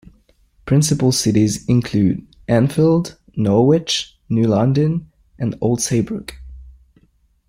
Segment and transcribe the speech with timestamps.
[0.65, 6.39] Principal cities include: Enfield, Norwich, New London, and Old Saybrook.